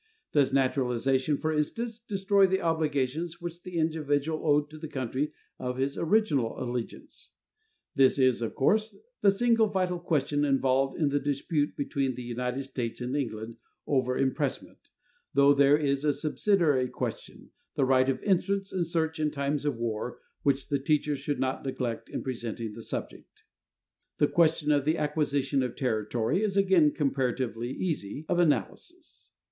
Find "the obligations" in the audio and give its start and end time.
2.47-3.39